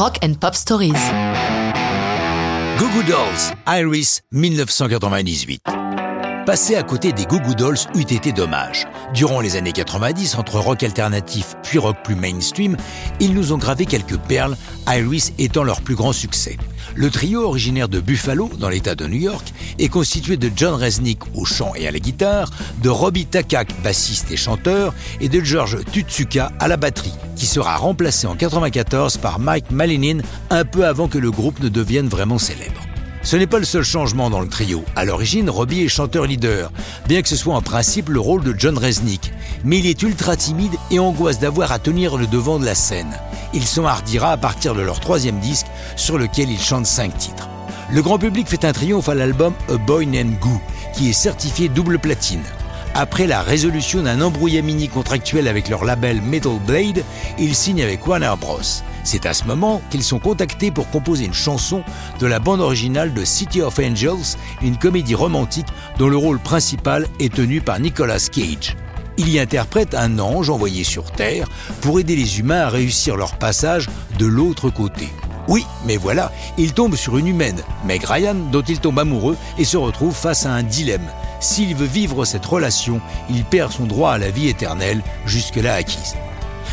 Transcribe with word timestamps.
Rock 0.00 0.16
and 0.22 0.40
Pop 0.40 0.54
Stories. 0.54 1.02
Goo 2.78 2.90
Goo 2.90 3.02
Dolls, 3.02 3.52
Iris, 3.66 4.22
1998. 4.32 5.89
Passer 6.46 6.74
à 6.74 6.82
côté 6.82 7.12
des 7.12 7.26
Goo 7.26 7.38
Goo 7.38 7.54
Dolls 7.54 7.78
eût 7.94 8.00
été 8.00 8.32
dommage. 8.32 8.88
Durant 9.12 9.40
les 9.40 9.56
années 9.56 9.72
90, 9.72 10.36
entre 10.36 10.58
rock 10.58 10.82
alternatif 10.82 11.54
puis 11.62 11.78
rock 11.78 11.98
plus 12.02 12.14
mainstream, 12.14 12.76
ils 13.20 13.34
nous 13.34 13.52
ont 13.52 13.58
gravé 13.58 13.84
quelques 13.84 14.16
perles, 14.16 14.56
Iris 14.88 15.34
étant 15.38 15.64
leur 15.64 15.82
plus 15.82 15.94
grand 15.94 16.12
succès. 16.12 16.56
Le 16.94 17.10
trio 17.10 17.42
originaire 17.42 17.88
de 17.88 18.00
Buffalo, 18.00 18.50
dans 18.58 18.70
l'État 18.70 18.94
de 18.94 19.06
New 19.06 19.20
York, 19.20 19.52
est 19.78 19.88
constitué 19.88 20.38
de 20.38 20.50
John 20.56 20.74
Resnick 20.74 21.20
au 21.34 21.44
chant 21.44 21.72
et 21.76 21.86
à 21.86 21.90
la 21.90 21.98
guitare, 21.98 22.50
de 22.82 22.88
Robbie 22.88 23.26
Takak, 23.26 23.74
bassiste 23.82 24.30
et 24.30 24.36
chanteur, 24.36 24.94
et 25.20 25.28
de 25.28 25.40
George 25.40 25.84
Tutsuka 25.92 26.52
à 26.58 26.68
la 26.68 26.78
batterie, 26.78 27.14
qui 27.36 27.46
sera 27.46 27.76
remplacé 27.76 28.26
en 28.26 28.34
1994 28.34 29.18
par 29.18 29.38
Mike 29.40 29.70
Malinin 29.70 30.18
un 30.48 30.64
peu 30.64 30.86
avant 30.86 31.06
que 31.06 31.18
le 31.18 31.30
groupe 31.30 31.60
ne 31.60 31.68
devienne 31.68 32.08
vraiment 32.08 32.38
célèbre. 32.38 32.80
Ce 33.22 33.36
n'est 33.36 33.46
pas 33.46 33.58
le 33.58 33.66
seul 33.66 33.82
changement 33.82 34.30
dans 34.30 34.40
le 34.40 34.48
trio. 34.48 34.82
À 34.96 35.04
l'origine, 35.04 35.50
Robbie 35.50 35.82
est 35.82 35.88
chanteur-leader, 35.88 36.72
bien 37.06 37.20
que 37.20 37.28
ce 37.28 37.36
soit 37.36 37.54
en 37.54 37.60
principe 37.60 38.08
le 38.08 38.18
rôle 38.18 38.42
de 38.42 38.54
John 38.56 38.78
Resnick. 38.78 39.32
Mais 39.62 39.78
il 39.78 39.86
est 39.86 40.02
ultra 40.02 40.36
timide 40.36 40.72
et 40.90 40.98
angoisse 40.98 41.38
d'avoir 41.38 41.70
à 41.70 41.78
tenir 41.78 42.16
le 42.16 42.26
devant 42.26 42.58
de 42.58 42.64
la 42.64 42.74
scène. 42.74 43.14
Il 43.52 43.64
s'enhardira 43.64 44.32
à 44.32 44.36
partir 44.38 44.74
de 44.74 44.80
leur 44.80 45.00
troisième 45.00 45.38
disque, 45.38 45.66
sur 45.96 46.16
lequel 46.16 46.50
il 46.50 46.58
chante 46.58 46.86
cinq 46.86 47.16
titres. 47.18 47.48
Le 47.92 48.00
grand 48.00 48.18
public 48.18 48.48
fait 48.48 48.64
un 48.64 48.72
triomphe 48.72 49.08
à 49.10 49.14
l'album 49.14 49.52
A 49.68 49.76
Boy 49.76 50.06
Named 50.06 50.38
Goo, 50.38 50.60
qui 50.94 51.10
est 51.10 51.14
certifié 51.14 51.68
double 51.68 51.98
platine. 51.98 52.42
Après 52.94 53.26
la 53.26 53.42
résolution 53.42 54.02
d'un 54.02 54.20
embrouillamini 54.20 54.88
contractuel 54.88 55.46
avec 55.46 55.68
leur 55.68 55.84
label 55.84 56.22
Metal 56.22 56.58
Blade, 56.66 57.04
ils 57.38 57.54
signent 57.54 57.82
avec 57.82 58.06
Warner 58.06 58.34
Bros. 58.40 58.60
C'est 59.04 59.26
à 59.26 59.32
ce 59.32 59.44
moment 59.44 59.80
qu'ils 59.90 60.02
sont 60.02 60.18
contactés 60.18 60.70
pour 60.70 60.90
composer 60.90 61.24
une 61.24 61.34
chanson 61.34 61.82
de 62.18 62.26
la 62.26 62.38
bande 62.38 62.60
originale 62.60 63.14
de 63.14 63.24
City 63.24 63.62
of 63.62 63.78
Angels, 63.78 64.36
une 64.62 64.76
comédie 64.76 65.14
romantique 65.14 65.66
dont 65.98 66.08
le 66.08 66.16
rôle 66.16 66.38
principal 66.38 67.06
est 67.18 67.32
tenu 67.32 67.60
par 67.60 67.80
Nicolas 67.80 68.28
Cage. 68.30 68.76
Il 69.16 69.28
y 69.28 69.38
interprète 69.38 69.94
un 69.94 70.18
ange 70.18 70.50
envoyé 70.50 70.84
sur 70.84 71.10
Terre 71.10 71.46
pour 71.80 72.00
aider 72.00 72.16
les 72.16 72.38
humains 72.38 72.62
à 72.62 72.68
réussir 72.68 73.16
leur 73.16 73.36
passage 73.36 73.88
de 74.18 74.26
l'autre 74.26 74.70
côté. 74.70 75.08
Oui, 75.48 75.66
mais 75.84 75.96
voilà, 75.96 76.30
il 76.58 76.72
tombe 76.72 76.94
sur 76.94 77.18
une 77.18 77.26
humaine, 77.26 77.60
Meg 77.84 78.04
Ryan, 78.04 78.36
dont 78.52 78.62
il 78.62 78.78
tombe 78.78 78.98
amoureux 78.98 79.36
et 79.58 79.64
se 79.64 79.76
retrouve 79.76 80.14
face 80.14 80.46
à 80.46 80.52
un 80.52 80.62
dilemme. 80.62 81.08
S'il 81.40 81.74
veut 81.74 81.86
vivre 81.86 82.24
cette 82.24 82.46
relation, 82.46 83.00
il 83.28 83.44
perd 83.44 83.72
son 83.72 83.86
droit 83.86 84.12
à 84.12 84.18
la 84.18 84.30
vie 84.30 84.48
éternelle, 84.48 85.02
jusque-là 85.26 85.74
acquise. 85.74 86.14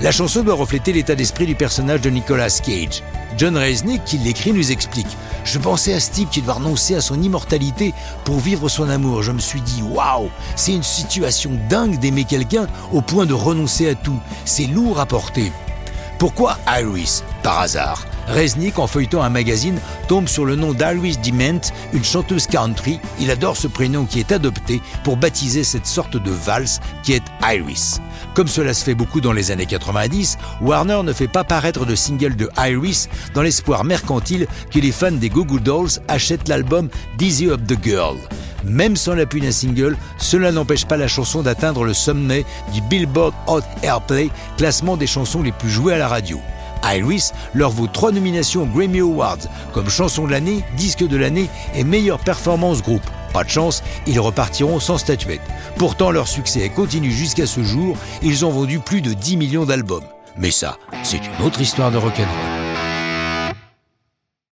La 0.00 0.12
chanson 0.12 0.44
doit 0.44 0.54
refléter 0.54 0.92
l'état 0.92 1.16
d'esprit 1.16 1.44
du 1.44 1.56
personnage 1.56 2.00
de 2.00 2.08
Nicolas 2.08 2.60
Cage. 2.64 3.02
John 3.36 3.56
Resnick, 3.56 4.04
qui 4.04 4.18
l'écrit, 4.18 4.52
nous 4.52 4.70
explique 4.70 5.08
Je 5.44 5.58
pensais 5.58 5.92
à 5.92 5.98
Steve 5.98 6.28
qui 6.28 6.40
doit 6.40 6.54
renoncer 6.54 6.94
à 6.94 7.00
son 7.00 7.20
immortalité 7.20 7.92
pour 8.24 8.38
vivre 8.38 8.68
son 8.68 8.88
amour. 8.90 9.24
Je 9.24 9.32
me 9.32 9.40
suis 9.40 9.60
dit 9.60 9.82
Waouh, 9.82 10.30
c'est 10.54 10.72
une 10.72 10.84
situation 10.84 11.50
dingue 11.68 11.98
d'aimer 11.98 12.22
quelqu'un 12.22 12.68
au 12.92 13.00
point 13.00 13.26
de 13.26 13.34
renoncer 13.34 13.88
à 13.88 13.96
tout. 13.96 14.20
C'est 14.44 14.66
lourd 14.66 15.00
à 15.00 15.06
porter. 15.06 15.50
Pourquoi 16.18 16.58
Iris 16.66 17.22
Par 17.44 17.60
hasard? 17.60 18.04
Resnick, 18.26 18.80
en 18.80 18.88
feuilletant 18.88 19.22
un 19.22 19.28
magazine, 19.30 19.78
tombe 20.08 20.26
sur 20.26 20.44
le 20.44 20.56
nom 20.56 20.72
d'Iris 20.74 21.18
Dement, 21.20 21.60
une 21.92 22.02
chanteuse 22.04 22.48
country. 22.48 22.98
Il 23.20 23.30
adore 23.30 23.56
ce 23.56 23.68
prénom 23.68 24.04
qui 24.04 24.18
est 24.18 24.32
adopté 24.32 24.82
pour 25.04 25.16
baptiser 25.16 25.62
cette 25.62 25.86
sorte 25.86 26.16
de 26.16 26.30
valse 26.32 26.80
qui 27.04 27.12
est 27.12 27.22
Iris. 27.42 28.00
Comme 28.34 28.48
cela 28.48 28.74
se 28.74 28.82
fait 28.82 28.96
beaucoup 28.96 29.20
dans 29.20 29.32
les 29.32 29.52
années 29.52 29.64
90, 29.64 30.38
Warner 30.60 31.02
ne 31.04 31.12
fait 31.12 31.28
pas 31.28 31.44
paraître 31.44 31.86
de 31.86 31.94
single 31.94 32.34
de 32.34 32.50
Iris 32.58 33.08
dans 33.32 33.42
l'espoir 33.42 33.84
mercantile 33.84 34.48
que 34.72 34.80
les 34.80 34.92
fans 34.92 35.12
des 35.12 35.28
Goo 35.28 35.44
Goo 35.44 35.60
Dolls 35.60 36.00
achètent 36.08 36.48
l'album 36.48 36.88
Dizzy 37.16 37.46
Up 37.46 37.60
the 37.64 37.76
Girl. 37.80 38.16
Même 38.64 38.96
sans 38.96 39.14
l'appui 39.14 39.40
d'un 39.40 39.52
single, 39.52 39.96
cela 40.18 40.52
n'empêche 40.52 40.84
pas 40.84 40.96
la 40.96 41.08
chanson 41.08 41.42
d'atteindre 41.42 41.84
le 41.84 41.94
sommet 41.94 42.44
du 42.72 42.80
Billboard 42.80 43.34
Hot 43.46 43.60
Airplay, 43.82 44.30
classement 44.56 44.96
des 44.96 45.06
chansons 45.06 45.42
les 45.42 45.52
plus 45.52 45.70
jouées 45.70 45.94
à 45.94 45.98
la 45.98 46.08
radio. 46.08 46.40
Iris 46.84 47.32
leur 47.54 47.70
vaut 47.70 47.86
trois 47.86 48.12
nominations 48.12 48.62
aux 48.62 48.66
Grammy 48.66 49.00
Awards 49.00 49.38
comme 49.72 49.88
chanson 49.88 50.26
de 50.26 50.32
l'année, 50.32 50.64
disque 50.76 51.06
de 51.06 51.16
l'année 51.16 51.48
et 51.74 51.84
meilleure 51.84 52.20
performance 52.20 52.82
groupe. 52.82 53.02
Pas 53.32 53.44
de 53.44 53.50
chance, 53.50 53.82
ils 54.06 54.20
repartiront 54.20 54.80
sans 54.80 54.98
statuette. 54.98 55.40
Pourtant, 55.76 56.10
leur 56.10 56.28
succès 56.28 56.68
continue 56.70 57.12
jusqu'à 57.12 57.46
ce 57.46 57.62
jour. 57.62 57.96
Ils 58.22 58.44
ont 58.44 58.50
vendu 58.50 58.78
plus 58.78 59.02
de 59.02 59.12
10 59.12 59.36
millions 59.36 59.64
d'albums. 59.64 60.04
Mais 60.36 60.50
ça, 60.50 60.78
c'est 61.02 61.18
une 61.18 61.46
autre 61.46 61.60
histoire 61.60 61.90
de 61.90 61.98
rock'n'roll. 61.98 62.47